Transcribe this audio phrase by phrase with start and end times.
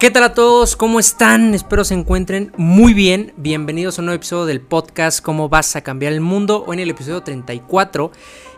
[0.00, 0.76] ¿Qué tal a todos?
[0.76, 1.52] ¿Cómo están?
[1.52, 3.34] Espero se encuentren muy bien.
[3.36, 6.64] Bienvenidos a un nuevo episodio del podcast ¿Cómo vas a cambiar el mundo?
[6.66, 8.10] Hoy en el episodio 34.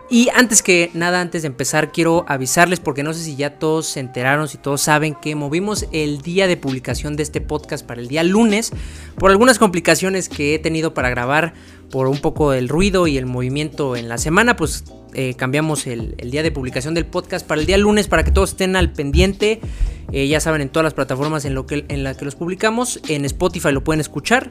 [0.09, 3.87] Y antes que nada, antes de empezar, quiero avisarles porque no sé si ya todos
[3.87, 8.01] se enteraron, si todos saben que movimos el día de publicación de este podcast para
[8.01, 8.71] el día lunes
[9.17, 11.55] por algunas complicaciones que he tenido para grabar
[11.93, 14.83] por un poco el ruido y el movimiento en la semana, pues
[15.13, 18.53] eh, cambiamos el, día de publicación del podcast para el día lunes para que todos
[18.53, 19.61] estén al pendiente.
[20.11, 22.99] Eh, ya saben, en todas las plataformas en, lo que, en las que los publicamos.
[23.09, 24.51] En Spotify lo pueden escuchar.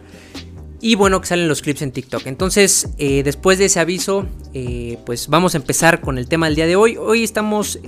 [0.82, 2.28] Y bueno, que salen los clips en TikTok.
[2.28, 4.28] Entonces, eh, después de ese aviso,
[5.06, 6.96] pues vamos a empezar con el tema del día de hoy.
[6.98, 7.80] Hoy estamos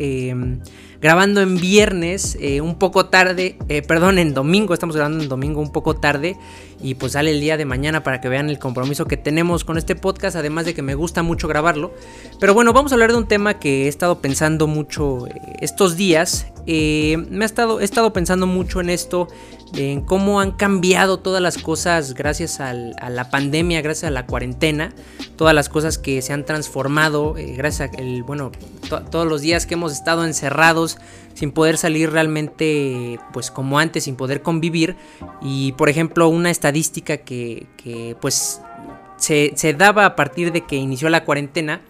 [1.04, 5.60] grabando en viernes, eh, un poco tarde, eh, perdón, en domingo, estamos grabando en domingo
[5.60, 6.38] un poco tarde
[6.82, 9.78] y pues sale el día de mañana para que vean el compromiso que tenemos con
[9.78, 11.94] este podcast, además de que me gusta mucho grabarlo.
[12.40, 15.98] Pero bueno, vamos a hablar de un tema que he estado pensando mucho eh, estos
[15.98, 16.48] días.
[16.66, 19.28] me ha estado, he estado pensando mucho en esto,
[19.76, 24.94] en cómo han cambiado todas las cosas gracias a la pandemia, gracias a la cuarentena,
[25.36, 28.52] todas las cosas que se han transformado, gracias a el, bueno,
[29.10, 30.98] todos los días que hemos estado encerrados
[31.34, 34.96] sin poder salir realmente pues como antes, sin poder convivir.
[35.42, 37.68] Y por ejemplo, una estadística que,
[38.22, 38.62] pues
[39.18, 41.82] se, daba a partir de que inició la cuarentena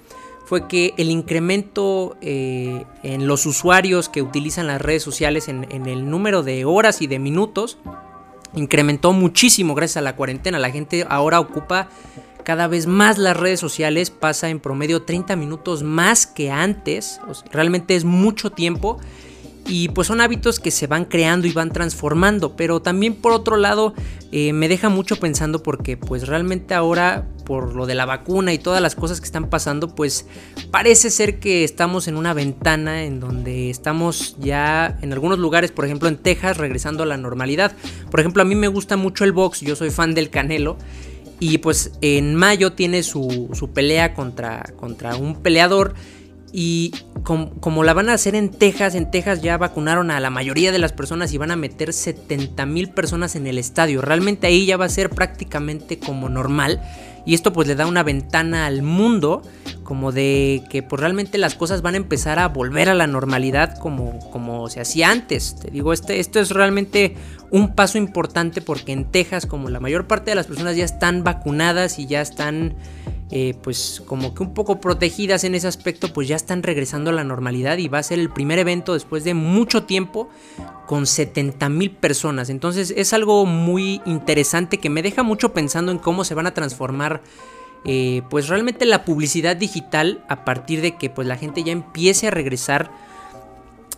[0.45, 5.88] fue que el incremento eh, en los usuarios que utilizan las redes sociales en, en,
[5.88, 7.77] el número de horas y de minutos
[8.55, 10.59] incrementó muchísimo gracias a la cuarentena.
[10.59, 11.89] La gente ahora ocupa
[12.44, 17.19] cada vez más las redes sociales, pasa en promedio 30 minutos más que antes,
[17.52, 19.00] realmente es mucho tiempo
[19.66, 23.56] y pues son hábitos que se van creando y van transformando, pero también por otro
[23.56, 23.94] lado
[24.31, 28.58] eh, me deja mucho pensando porque pues realmente ahora por lo de la vacuna y
[28.58, 30.25] todas las cosas que están pasando pues
[30.72, 35.86] parece ser que estamos en una ventana en donde estamos ya en algunos lugares, por
[35.86, 37.73] ejemplo en Texas, regresando a la normalidad.
[38.11, 40.78] Por ejemplo a mí me gusta mucho el box, yo soy fan del Canelo
[41.39, 45.94] y pues en mayo tiene su, pelea contra, contra un peleador.
[46.56, 46.94] Y
[47.24, 50.78] como, la van a hacer en Texas, en Texas ya vacunaron a la mayoría de
[50.78, 54.03] las personas y van a meter 70 mil personas en el estadio.
[54.03, 56.80] Realmente ahí ya va a ser prácticamente como normal.
[57.25, 59.41] Y esto pues le da una ventana al mundo
[59.83, 63.77] como de que pues realmente las cosas van a empezar a volver a la normalidad
[63.77, 65.55] como, como se hacía antes.
[65.59, 67.16] Te digo, este, esto es realmente
[67.51, 71.23] un paso importante porque en Texas como la mayor parte de las personas ya están
[71.23, 72.75] vacunadas y ya están
[73.35, 77.13] eh, pues como que un poco protegidas en ese aspecto, pues ya están regresando a
[77.13, 80.29] la normalidad y va a ser el primer evento después de mucho tiempo
[80.85, 82.51] con 70 mil personas.
[82.51, 86.53] Entonces es algo muy interesante que me deja mucho pensando en cómo se van a
[86.53, 87.23] transformar
[87.85, 92.27] eh, pues realmente la publicidad digital a partir de que pues la gente ya empiece
[92.27, 92.91] a regresar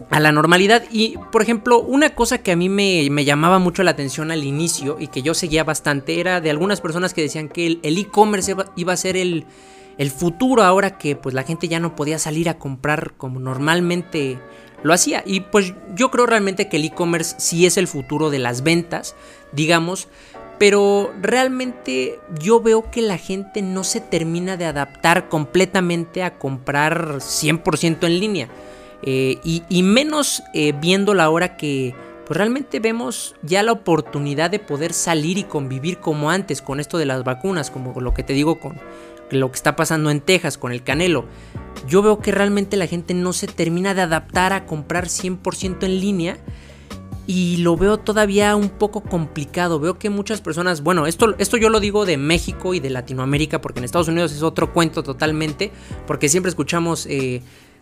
[0.09, 0.84] a la normalidad.
[0.91, 4.97] Y, por ejemplo, una cosa que a mí me, llamaba mucho la atención al inicio
[5.00, 8.94] y que yo seguía bastante era de algunas personas que decían que el e-commerce iba
[8.94, 9.45] a ser el,
[9.97, 14.40] el, futuro ahora que pues la gente ya no podía salir a comprar como normalmente
[14.84, 15.24] lo hacía.
[15.25, 19.16] Y pues yo creo realmente que el e-commerce sí es el futuro de las ventas,
[19.51, 20.07] digamos.
[20.58, 27.16] Pero realmente yo veo que la gente no se termina de adaptar completamente a comprar
[27.18, 28.50] 100% en línea.
[29.02, 31.94] Eh, y, menos eh, viendo la hora que
[32.26, 36.98] pues realmente vemos ya la oportunidad de poder salir y convivir como antes con esto
[36.98, 38.80] de las vacunas, como lo que te digo con
[39.30, 41.26] lo que está pasando en Texas con el Canelo.
[41.88, 46.00] Yo veo que realmente la gente no se termina de adaptar a comprar 100% en
[46.00, 46.38] línea
[47.28, 49.80] y lo veo todavía un poco complicado.
[49.80, 53.62] Veo que muchas personas, bueno, esto, esto yo lo digo de México y de Latinoamérica,
[53.62, 55.72] porque en Estados Unidos es otro cuento totalmente,
[56.06, 57.41] porque siempre escuchamos eh,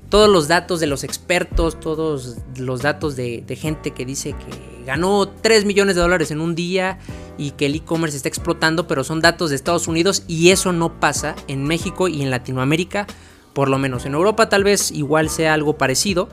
[0.10, 5.28] todos los datos de los expertos, todos los datos de, gente que dice que ganó
[5.28, 7.00] 3 millones de dólares en un día
[7.38, 11.00] y que el e-commerce está explotando, pero son datos de Estados Unidos y eso no
[11.00, 13.08] pasa en México y en Latinoamérica,
[13.54, 14.06] por lo menos.
[14.06, 16.30] En Europa tal vez igual sea algo parecido,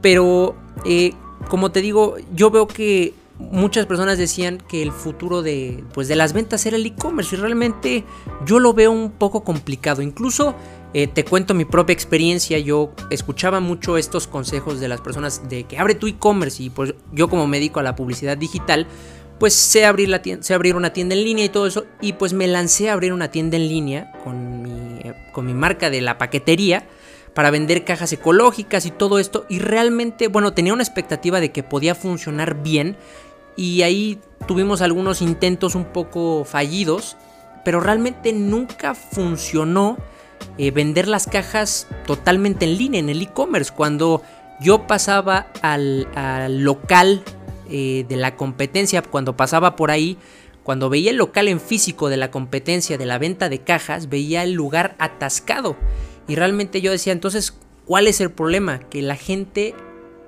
[0.00, 1.12] pero eh,
[1.48, 6.16] como te digo, yo veo que muchas personas decían que el futuro de, pues de
[6.16, 8.04] las ventas era el e-commerce y realmente
[8.44, 10.02] yo lo veo un poco complicado.
[10.02, 10.54] Incluso
[10.94, 15.64] eh, te cuento mi propia experiencia, yo escuchaba mucho estos consejos de las personas de
[15.64, 18.86] que abre tu e-commerce y pues yo como me dedico a la publicidad digital,
[19.38, 22.32] pues sé abrir, la sé abrir una tienda en línea y todo eso y pues
[22.32, 26.00] me lancé a abrir una tienda en línea con mi, eh, con mi marca de
[26.00, 26.88] la paquetería
[27.34, 29.46] para vender cajas ecológicas y todo esto.
[29.48, 32.96] Y realmente, bueno, tenía una expectativa de que podía funcionar bien.
[33.56, 37.16] Y ahí tuvimos algunos intentos un poco fallidos.
[37.64, 39.98] Pero realmente nunca funcionó
[40.56, 43.72] eh, vender las cajas totalmente en línea, en el e-commerce.
[43.74, 44.22] Cuando
[44.60, 46.08] yo pasaba al,
[46.64, 47.22] local
[47.70, 50.18] eh, de la competencia cuando pasaba por ahí,
[50.62, 54.42] cuando veía el local en físico de la competencia de la venta de cajas, veía
[54.42, 55.76] el lugar atascado.
[56.28, 57.54] Y realmente yo decía, entonces,
[57.86, 58.78] ¿cuál es el problema?
[58.78, 59.74] Que la gente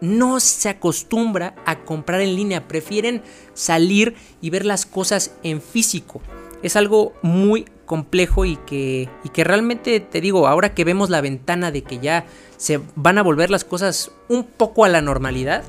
[0.00, 3.23] no se acostumbra a comprar en línea, prefieren
[3.55, 6.23] salir y ver las cosas en físico.
[6.62, 11.20] Es algo muy complejo y que, y que realmente te digo, ahora que vemos la
[11.20, 12.25] ventana de que ya
[12.56, 15.64] se van a volver las cosas un poco a la normalidad,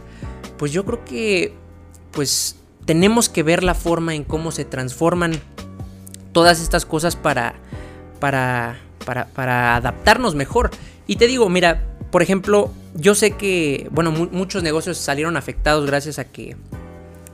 [0.58, 1.54] pues yo creo que
[2.12, 5.34] pues tenemos que ver la forma en cómo se transforman
[6.32, 7.56] todas estas cosas para,
[8.20, 10.72] para, para, adaptarnos mejor.
[11.08, 16.20] Y te digo, mira, por ejemplo, yo sé que, bueno, muchos negocios salieron afectados gracias
[16.20, 16.56] a que,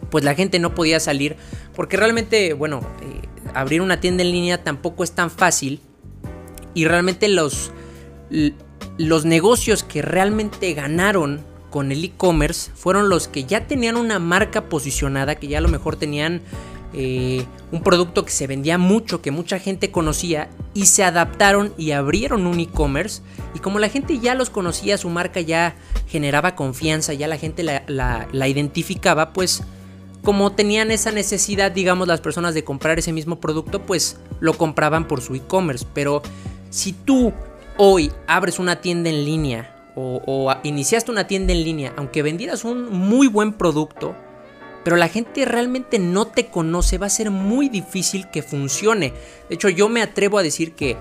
[0.09, 1.35] pues la gente no podía salir,
[1.75, 5.81] porque realmente, bueno, eh, abrir una tienda en línea tampoco es tan fácil
[6.73, 7.71] y realmente los,
[8.97, 14.65] los negocios que realmente ganaron con el e-commerce fueron los que ya tenían una marca
[14.65, 16.41] posicionada, que ya a lo mejor tenían
[16.93, 21.91] eh, un producto que se vendía mucho, que mucha gente conocía y se adaptaron y
[21.91, 23.21] abrieron un e-commerce
[23.53, 25.75] y como la gente ya los conocía, su marca ya
[26.07, 29.63] generaba confianza, ya la gente la, identificaba, pues
[30.23, 35.07] como tenían esa necesidad, digamos, las personas de comprar ese mismo producto, pues lo compraban
[35.07, 35.85] por su e-commerce.
[35.93, 36.21] Pero
[36.69, 37.33] si tú
[37.77, 42.65] hoy abres una tienda en línea o, o, iniciaste una tienda en línea, aunque vendieras
[42.65, 44.15] un muy buen producto,
[44.87, 49.11] pero la gente realmente no te conoce, va a ser muy difícil que funcione.
[49.49, 50.95] De hecho, yo me atrevo a decir que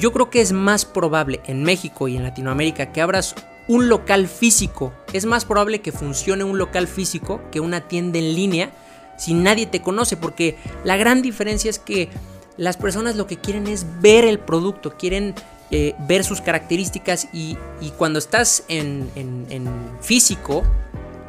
[0.00, 3.36] yo creo que es más probable en México y en Latinoamérica que abras
[3.68, 4.92] un local físico.
[5.12, 8.72] Es más probable que funcione un local físico que una tienda en línea
[9.16, 12.08] si nadie te conoce, porque la gran diferencia es que
[12.56, 15.36] las personas lo que quieren es ver el producto, quieren
[15.70, 17.56] eh, ver sus características y,
[17.96, 19.68] cuando estás en, en
[20.00, 20.64] físico,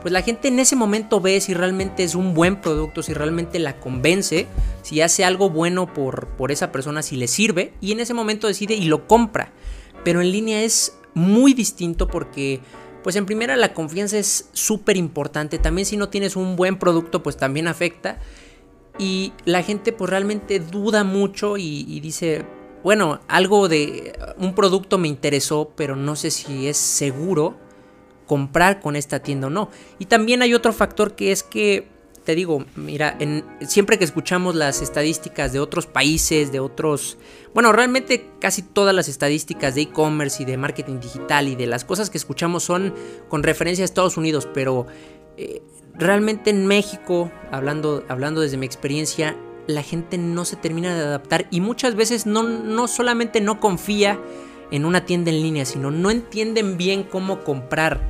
[0.05, 3.57] pues la gente en ese momento ve si realmente es un buen producto, si realmente
[3.57, 4.45] la convence,
[4.83, 8.45] si hace algo bueno por, por esa persona, si le sirve, y en ese momento
[8.45, 9.51] decide y lo compra.
[10.03, 12.59] Pero en línea es muy distinto porque,
[13.03, 17.23] pues en primera la confianza es súper importante, también si no tienes un buen producto,
[17.23, 18.19] pues también afecta.
[18.99, 22.45] Y la gente pues realmente duda mucho y, y dice,
[22.83, 27.64] bueno, algo de un producto me interesó, pero no sé si es seguro
[28.25, 29.69] comprar con esta tienda o no.
[29.99, 31.87] Y también hay otro factor que es que,
[32.23, 37.17] te digo, mira, en, siempre que escuchamos las estadísticas de otros países, de otros,
[37.53, 41.85] bueno, realmente casi todas las estadísticas de e-commerce y de marketing digital y de las
[41.85, 42.93] cosas que escuchamos son
[43.29, 44.87] con referencia a Estados Unidos, pero
[45.37, 45.61] eh,
[45.93, 49.37] realmente en México, hablando, hablando desde mi experiencia,
[49.67, 54.19] la gente no se termina de adaptar y muchas veces no, no solamente no confía
[54.71, 58.01] en una tienda en línea, sino no entienden bien cómo comprar.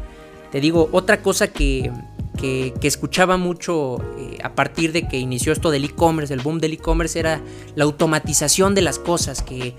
[0.52, 1.92] Te digo, otra cosa que,
[2.38, 6.74] que, escuchaba mucho eh, a partir de que inició esto del e-commerce, el boom del
[6.74, 7.42] e-commerce, era
[7.76, 9.76] la automatización de las cosas, que eh,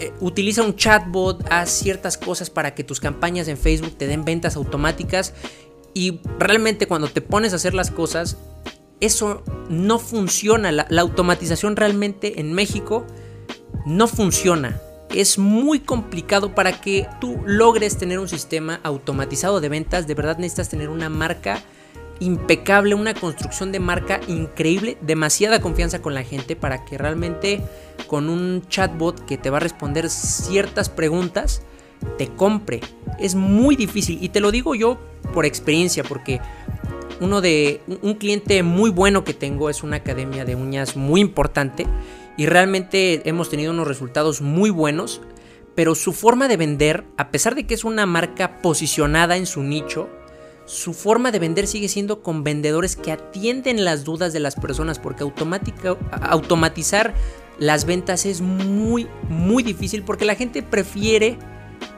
[0.00, 4.24] eh, utiliza un chatbot, haz ciertas cosas para que tus campañas en Facebook te den
[4.24, 5.34] ventas automáticas
[5.94, 8.36] y realmente cuando te pones a hacer las cosas,
[9.00, 10.72] eso no funciona.
[10.72, 13.06] la automatización realmente en México
[13.86, 14.80] no funciona
[15.20, 20.06] es muy complicado para que tú logres tener un sistema automatizado de ventas.
[20.06, 21.62] De verdad necesitas tener una marca
[22.20, 27.60] impecable, una construcción de marca increíble, demasiada confianza con la gente para que realmente
[28.06, 31.62] con un chatbot que te va a responder ciertas preguntas,
[32.18, 32.80] te compre.
[33.18, 34.98] Es muy difícil y te lo digo yo
[35.32, 36.40] por experiencia porque
[37.20, 41.86] uno de un cliente muy bueno que tengo es una academia de uñas muy importante
[42.36, 45.20] y realmente hemos tenido unos resultados muy buenos,
[45.74, 49.62] pero su forma de vender, a pesar de que es una marca posicionada en su
[49.62, 50.08] nicho,
[50.66, 54.98] su forma de vender sigue siendo con vendedores que atienden las dudas de las personas,
[54.98, 55.24] porque
[56.22, 57.14] automatizar
[57.58, 61.38] las ventas es muy, muy difícil, porque la gente prefiere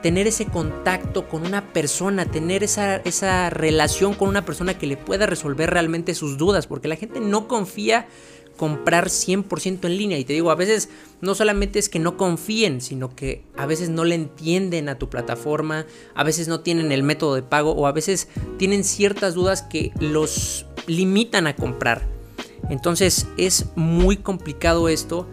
[0.03, 4.97] tener ese contacto con una persona, tener esa, esa relación con una persona que le
[4.97, 8.09] pueda resolver realmente sus dudas, porque la gente no confía
[8.57, 10.19] comprar 100% en línea.
[10.19, 10.89] Y te digo, a veces
[11.21, 15.09] no solamente es que no confíen, sino que a veces no le entienden a tu
[15.09, 19.63] plataforma, a veces no tienen el método de pago o a veces tienen ciertas dudas
[19.63, 22.03] que los limitan a comprar.
[22.71, 25.27] Entonces es muy complicado esto.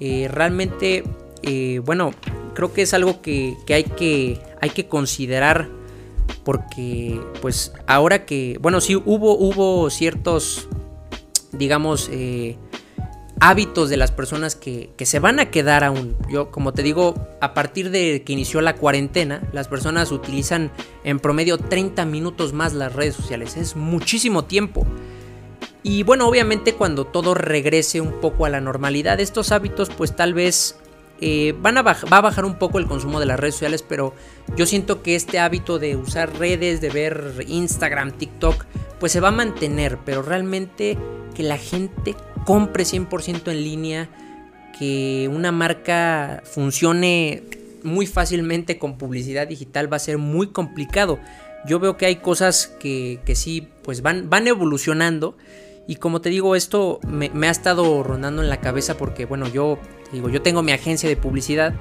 [0.00, 1.04] Eh, realmente,
[1.42, 2.12] eh, bueno,
[2.54, 5.68] creo que es algo que, hay que hay que considerar
[6.44, 10.68] porque pues ahora que, bueno, sí hubo, hubo ciertos,
[11.52, 12.56] digamos, eh,
[13.40, 16.16] hábitos de las personas que, se van a quedar aún.
[16.28, 20.70] Yo, como te digo, a partir de que inició la cuarentena, las personas utilizan
[21.04, 23.56] en promedio 30 minutos más las redes sociales.
[23.56, 24.86] Es muchísimo tiempo.
[25.82, 30.34] Y bueno, obviamente cuando todo regrese un poco a la normalidad, estos hábitos pues tal
[30.34, 30.76] vez
[31.22, 34.14] eh, van a va a bajar un poco el consumo de las redes sociales, pero
[34.56, 38.66] yo siento que este hábito de usar redes, de ver Instagram, TikTok,
[38.98, 40.98] pues se va a mantener, pero realmente
[41.34, 44.08] que la gente compre 100% en línea,
[44.78, 47.42] que una marca funcione
[47.82, 51.18] muy fácilmente con publicidad digital va a ser muy complicado.
[51.66, 55.36] Yo veo que hay cosas que, que sí, pues van, van evolucionando.
[55.86, 59.78] Y como te digo, esto me, ha estado rondando en la cabeza porque, bueno, yo
[60.12, 61.74] digo, yo tengo mi agencia de publicidad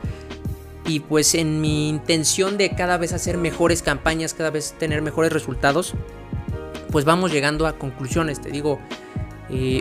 [0.88, 5.32] y pues en mi intención de cada vez hacer mejores campañas, cada vez tener mejores
[5.32, 5.94] resultados,
[6.92, 8.42] pues vamos llegando a conclusiones.
[8.42, 8.80] Te digo,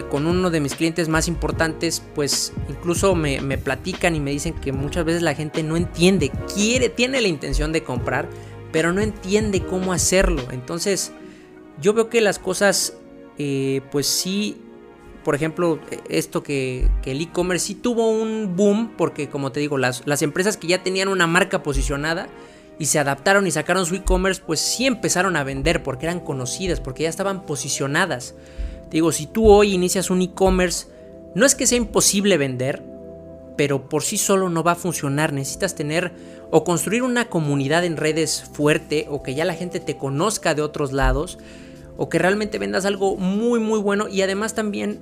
[0.08, 4.72] con uno de mis clientes más importantes, pues incluso me, platican y me dicen que
[4.72, 8.28] muchas veces la gente no entiende, quiere, tiene la intención de comprar,
[8.72, 10.42] pero no entiende cómo hacerlo.
[10.52, 11.12] Entonces,
[11.80, 12.94] yo veo que las cosas,
[13.36, 14.56] eh, pues sí,
[15.22, 20.22] por ejemplo, esto que, el e-commerce sí tuvo un boom, porque como te digo, las
[20.22, 22.28] empresas que ya tenían una marca posicionada,
[22.78, 26.80] y se adaptaron y sacaron su e-commerce, pues sí empezaron a vender porque eran conocidas,
[26.80, 28.34] porque ya estaban posicionadas.
[28.90, 30.86] Digo, si tú hoy inicias un e-commerce,
[31.34, 32.82] no es que sea imposible vender,
[33.56, 35.32] pero por sí solo no va a funcionar.
[35.32, 36.12] Necesitas tener
[36.50, 40.62] o construir una comunidad en redes fuerte o que ya la gente te conozca de
[40.62, 41.38] otros lados
[41.96, 45.00] o que realmente vendas algo muy muy bueno y además también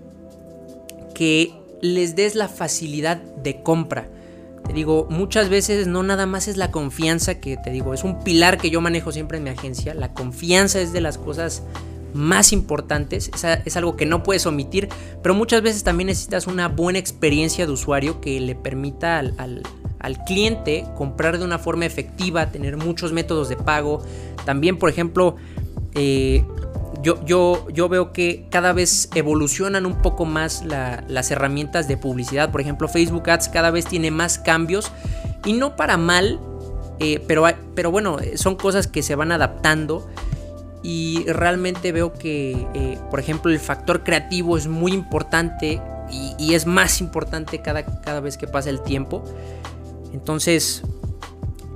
[1.15, 4.09] que les des la facilidad de compra.
[4.67, 8.25] Te digo, muchas veces no nada más es la confianza que te digo, es un
[8.25, 9.95] pilar que yo manejo siempre en mi agencia.
[9.95, 11.63] La confianza es de las cosas
[12.17, 13.31] más importantes,
[13.65, 14.89] es, algo que no puedes omitir,
[15.23, 19.63] pero muchas veces también necesitas una buena experiencia de usuario que le permita al,
[20.27, 24.03] cliente comprar de una forma efectiva, tener muchos métodos de pago.
[24.45, 25.35] También, por ejemplo,
[25.95, 26.45] eh,
[27.03, 32.53] yo, yo, yo, veo que cada vez evolucionan un poco más las herramientas de publicidad.
[32.53, 34.93] Por ejemplo, Facebook Ads cada vez tiene más cambios
[35.45, 36.39] y no para mal,
[36.99, 37.45] eh, pero,
[37.75, 40.09] pero bueno, son cosas que se van adaptando
[40.83, 45.81] y realmente veo que, eh, por ejemplo, el factor creativo es muy importante
[46.39, 49.25] y, es más importante cada, cada, vez que pasa el tiempo.
[50.13, 50.83] Entonces,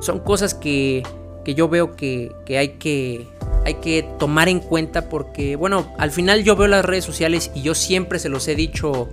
[0.01, 1.03] son cosas que,
[1.45, 3.27] que yo veo que, que, hay que
[3.65, 7.63] hay que tomar en cuenta porque, bueno, al final yo veo las redes sociales y
[7.63, 9.09] yo siempre se los he dicho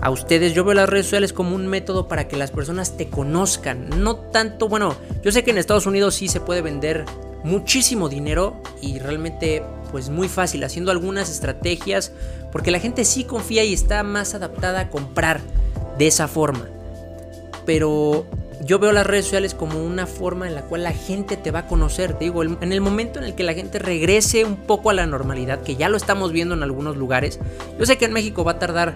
[0.00, 3.08] a ustedes, yo veo las redes sociales como un método para que las personas te
[3.08, 3.88] conozcan.
[4.02, 7.04] No tanto, bueno, yo sé que en Estados Unidos sí se puede vender
[7.44, 12.10] muchísimo dinero y realmente pues muy fácil haciendo algunas estrategias
[12.50, 15.40] porque la gente sí confía y está más adaptada a comprar
[15.98, 16.66] de esa forma.
[17.64, 18.26] Pero
[18.64, 21.60] yo veo las redes sociales como una forma en la cual la gente te va
[21.60, 22.14] a conocer.
[22.14, 25.06] Te digo, en el momento en el que la gente regrese un poco a la
[25.06, 27.38] normalidad, que ya lo estamos viendo en algunos lugares,
[27.78, 28.94] yo sé que en México va a tardar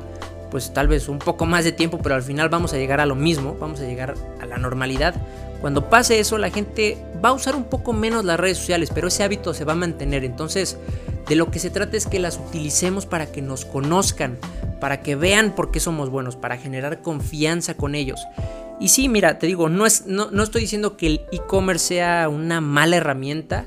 [0.50, 3.06] pues tal vez un poco más de tiempo, pero al final vamos a llegar a
[3.06, 5.14] lo mismo, vamos a llegar a la normalidad.
[5.60, 9.08] Cuando pase eso, la gente va a usar un poco menos las redes sociales, pero
[9.08, 10.24] ese hábito se va a mantener.
[10.24, 10.76] Entonces,
[11.28, 14.38] de lo que se trata es que las utilicemos para que nos conozcan,
[14.80, 18.20] para que vean por qué somos buenos, para generar confianza con ellos.
[18.80, 22.28] Y sí, mira, te digo, no, es, no, no estoy diciendo que el e-commerce sea
[22.28, 23.66] una mala herramienta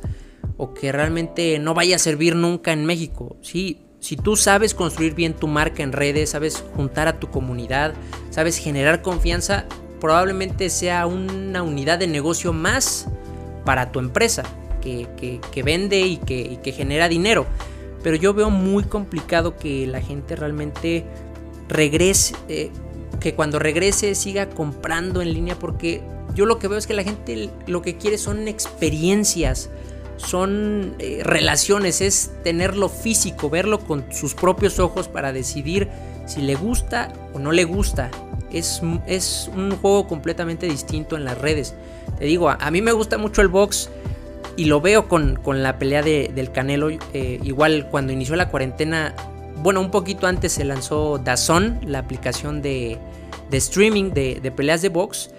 [0.57, 3.36] o que realmente no vaya a servir nunca en México.
[3.41, 7.93] Sí, si tú sabes construir bien tu marca en redes, sabes juntar a tu comunidad,
[8.31, 9.65] sabes generar confianza,
[10.01, 13.08] probablemente sea una unidad de negocio más
[13.63, 14.43] para tu empresa
[14.81, 17.46] que, vende y que, genera dinero.
[18.03, 21.05] Pero yo veo muy complicado que la gente realmente
[21.70, 22.72] regrese, eh,
[23.20, 26.01] que cuando regrese siga comprando en línea porque
[26.34, 29.70] yo lo que veo es que la gente lo que quiere son experiencias,
[30.17, 35.89] son eh, relaciones, es tenerlo físico, verlo con sus propios ojos para decidir
[36.25, 38.10] si le gusta o no le gusta.
[38.51, 41.74] Es, es un juego completamente distinto en las redes.
[42.17, 43.89] Te digo, a, mí me gusta mucho el box
[44.58, 46.89] y lo veo con, la pelea del Canelo.
[46.89, 49.15] Eh, igual cuando inició la cuarentena,
[49.58, 52.98] bueno, un poquito antes se lanzó Dazón, la aplicación de,
[53.51, 55.31] streaming de, de, peleas de box.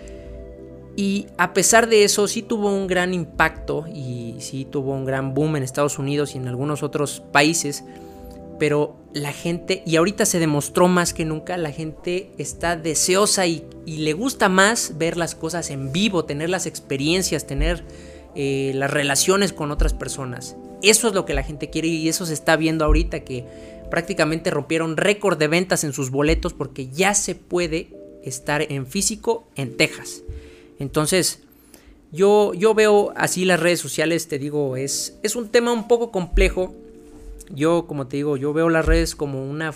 [0.94, 5.32] Y a pesar de eso, sí tuvo un gran impacto y sí tuvo un gran
[5.32, 7.84] boom en Estados Unidos y en algunos otros países
[8.62, 13.64] pero la gente, y ahorita se demostró más que nunca, la gente está deseosa y,
[13.86, 17.82] le gusta más ver las cosas en vivo, tener las experiencias, tener
[18.36, 20.54] eh, las relaciones con otras personas.
[20.80, 23.44] Eso es lo que la gente quiere y eso se está viendo ahorita que
[23.90, 27.88] prácticamente rompieron récord de ventas en sus boletos porque ya se puede
[28.22, 30.22] estar en físico en Texas.
[30.78, 31.40] Entonces,
[32.12, 36.12] yo, yo veo así las redes sociales, te digo, es, es un tema un poco
[36.12, 36.76] complejo.
[37.52, 39.72] Yo, como te digo, yo veo las redes como una,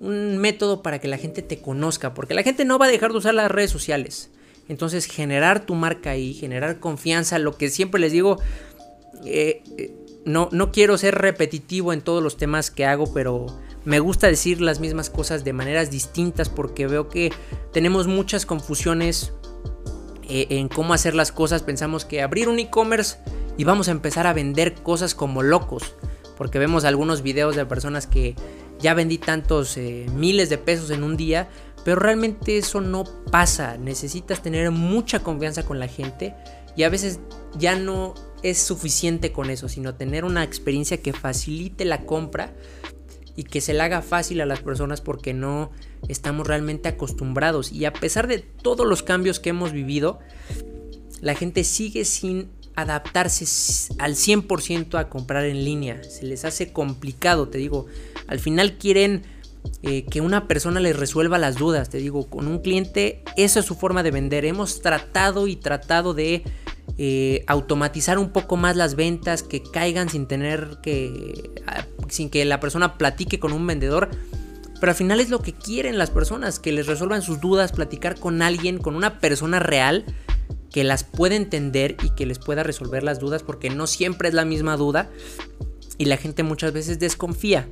[0.00, 3.12] un método para que la gente te conozca, porque la gente no va a dejar
[3.12, 4.30] de usar las redes sociales.
[4.68, 8.38] Entonces, generar tu marca ahí, generar confianza, lo que siempre les digo,
[9.24, 9.94] eh, eh,
[10.24, 13.46] no, no quiero ser repetitivo en todos los temas que hago, pero
[13.84, 17.32] me gusta decir las mismas cosas de maneras distintas porque veo que
[17.72, 19.32] tenemos muchas confusiones
[20.28, 21.62] eh, en cómo hacer las cosas.
[21.62, 23.18] Pensamos que abrir un e-commerce
[23.56, 25.94] y vamos a empezar a vender cosas como locos.
[26.36, 28.34] Porque vemos algunos videos de personas que
[28.78, 29.76] ya vendí tantos
[30.14, 31.48] miles de pesos en un día.
[31.84, 33.76] Pero realmente eso no pasa.
[33.78, 36.34] Necesitas tener mucha confianza con la gente.
[36.76, 37.20] Y a veces
[37.56, 42.52] ya no es suficiente con eso, sino tener una experiencia que facilite la compra
[43.34, 45.70] y que se le haga fácil a las personas porque no
[46.08, 47.70] estamos realmente acostumbrados.
[47.70, 50.18] Y a pesar de todos los cambios que hemos vivido,
[51.20, 53.46] la gente sigue sin adaptarse
[53.98, 56.02] al 100% a comprar en línea.
[56.04, 57.86] Se les hace complicado, te digo.
[58.28, 59.22] Al final quieren
[59.82, 61.88] eh, que una persona les resuelva las dudas.
[61.88, 64.44] Te digo, con un cliente, esa es su forma de vender.
[64.44, 66.44] Hemos tratado y tratado de
[66.98, 72.44] eh, automatizar un poco más las ventas, que caigan sin tener que, ah, sin que
[72.44, 74.10] la persona platique con un vendedor.
[74.78, 78.20] Pero al final es lo que quieren las personas, que les resuelvan sus dudas, platicar
[78.20, 80.04] con alguien, con una persona real
[80.70, 84.34] que las pueda entender y que les pueda resolver las dudas, porque no siempre es
[84.34, 85.10] la misma duda
[85.98, 87.68] y la gente muchas veces desconfía.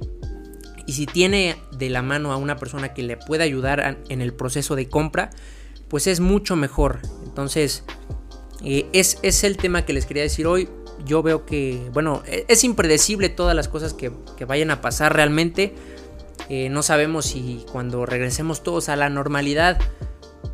[0.87, 4.35] Y si tiene de la mano a una persona que le pueda ayudar en el
[4.35, 5.31] proceso de compra,
[5.89, 7.01] pues es mucho mejor.
[7.25, 7.85] Entonces,
[8.65, 10.69] eh, es, el tema que les quería decir hoy.
[11.05, 14.11] Yo veo que, bueno, e, es impredecible todas las cosas que,
[14.47, 15.75] vayan a pasar realmente.
[16.49, 19.79] Eh, no sabemos si cuando regresemos todos a la normalidad,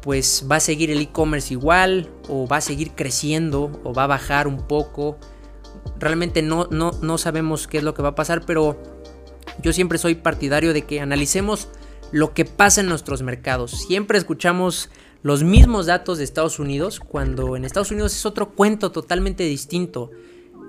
[0.02, 4.08] pues va a seguir el e-commerce igual, o va a seguir creciendo, o va a
[4.08, 5.18] bajar un poco.
[5.98, 8.80] Realmente no, no, no sabemos qué es lo que va a pasar, pero
[9.62, 11.68] yo siempre soy partidario de que analicemos
[12.12, 13.72] lo que pasa en nuestros mercados.
[13.72, 14.90] Siempre escuchamos
[15.22, 20.10] los mismos datos de Estados Unidos, cuando en Estados Unidos es otro cuento totalmente distinto.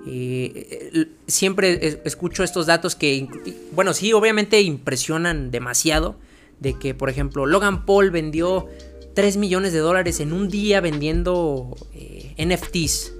[0.06, 3.28] Eh, siempre escucho estos datos que,
[3.72, 6.16] bueno, sí, obviamente impresionan demasiado.
[6.60, 8.68] De que, por ejemplo, Logan Paul vendió
[9.14, 13.12] 3 millones de dólares en un día vendiendo eh, NFTs.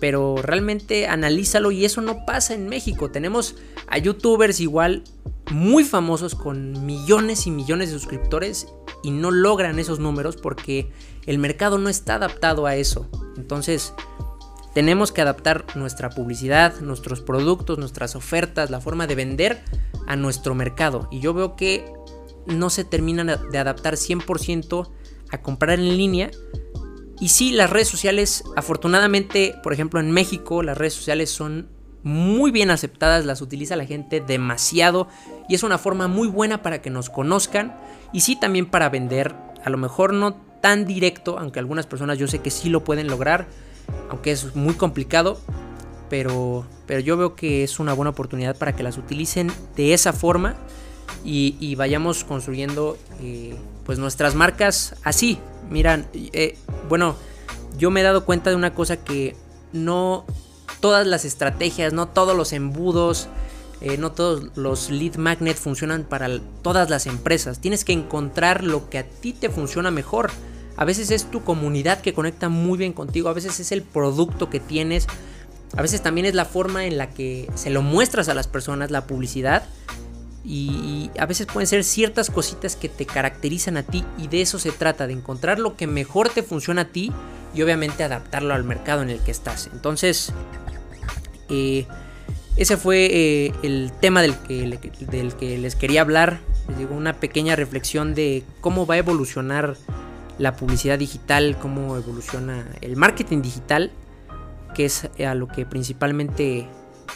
[0.00, 3.10] Pero realmente analízalo y eso no pasa en México.
[3.10, 5.04] Tenemos a youtubers igual
[5.50, 8.66] muy famosos con millones y millones de suscriptores
[9.02, 10.90] y no logran esos números porque
[11.26, 13.08] el mercado no está adaptado a eso.
[13.36, 13.94] Entonces,
[14.74, 19.64] tenemos que adaptar nuestra publicidad, nuestros productos, nuestras ofertas, la forma de vender
[20.06, 21.08] a nuestro mercado.
[21.10, 21.90] Y yo veo que
[22.46, 24.88] no se terminan de adaptar 100%
[25.30, 26.30] a comprar en línea.
[27.18, 31.68] Y sí, las redes sociales, afortunadamente, por ejemplo en México, las redes sociales son
[32.02, 35.08] muy bien aceptadas, las utiliza la gente demasiado
[35.48, 37.76] y es una forma muy buena para que nos conozcan
[38.12, 39.34] y sí también para vender,
[39.64, 43.08] a lo mejor no tan directo, aunque algunas personas yo sé que sí lo pueden
[43.08, 43.48] lograr,
[44.08, 45.40] aunque es muy complicado,
[46.08, 50.12] pero, pero yo veo que es una buena oportunidad para que las utilicen de esa
[50.12, 50.54] forma
[51.24, 53.56] y, vayamos construyendo eh,
[53.86, 55.38] pues nuestras marcas así.
[55.70, 57.16] Miran, eh, bueno,
[57.78, 59.36] yo me he dado cuenta de una cosa que
[59.72, 60.26] no
[60.80, 63.28] todas las estrategias, no todos los embudos,
[63.80, 66.28] eh, no todos los lead magnet funcionan para
[66.62, 67.60] todas las empresas.
[67.60, 70.30] Tienes que encontrar lo que a ti te funciona mejor.
[70.76, 74.50] A veces es tu comunidad que conecta muy bien contigo, a veces es el producto
[74.50, 75.06] que tienes,
[75.74, 78.90] a veces también es la forma en la que se lo muestras a las personas,
[78.90, 79.64] la publicidad.
[80.48, 84.60] Y a veces pueden ser ciertas cositas que te caracterizan a ti y de eso
[84.60, 87.12] se trata, de encontrar lo que mejor te funciona a ti
[87.52, 89.68] y obviamente adaptarlo al mercado en el que estás.
[89.72, 90.32] Entonces,
[91.48, 91.86] eh,
[92.56, 94.78] ese fue eh, el tema del que,
[95.10, 96.38] del que, les quería hablar.
[96.68, 99.76] Les digo, una pequeña reflexión de cómo va a evolucionar
[100.38, 103.90] la publicidad digital, cómo evoluciona el marketing digital,
[104.74, 106.68] que es a lo que principalmente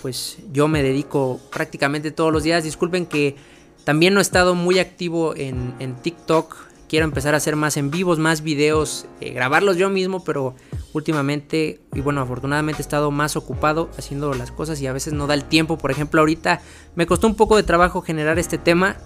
[0.03, 2.65] pues yo me dedico prácticamente todos los días.
[2.65, 3.37] Disculpen que
[3.85, 7.93] también no he estado muy activo en, en TikTok quiero empezar a hacer más en
[7.93, 10.57] vivos, más videos, eh, grabarlos yo mismo, pero
[10.93, 15.29] últimamente, y bueno, afortunadamente he estado más ocupado haciendo las cosas y a veces no
[15.29, 15.79] da el tiempo.
[15.79, 16.61] Por ejemplo, ahorita
[16.97, 18.97] me costó un poco de trabajo generar este tema,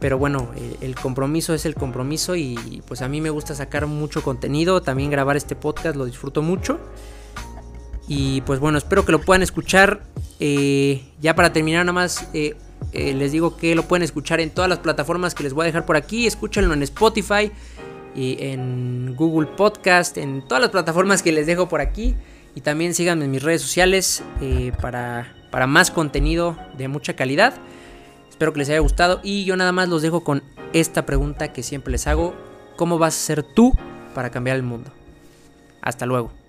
[0.00, 0.50] pero bueno,
[0.80, 5.08] el compromiso es el compromiso y pues a mí me gusta sacar mucho contenido, también
[5.08, 6.80] grabar este podcast lo disfruto mucho.
[8.08, 10.02] Y pues bueno, espero que lo puedan escuchar.
[10.40, 12.28] Eh, ya para terminar nada más,
[12.92, 15.66] Eh, les digo que lo pueden escuchar en todas las plataformas que les voy a
[15.66, 16.26] dejar por aquí.
[16.26, 17.50] Escúchenlo en Spotify
[18.14, 22.14] y en Google Podcast, en todas las plataformas que les dejo por aquí.
[22.54, 27.54] Y también síganme en mis redes sociales eh, para, para más contenido de mucha calidad.
[28.30, 31.64] Espero que les haya gustado y yo nada más los dejo con esta pregunta que
[31.64, 32.34] siempre les hago.
[32.76, 33.72] ¿Cómo vas a ser tú
[34.14, 34.90] para cambiar el mundo?
[35.80, 36.43] Hasta luego.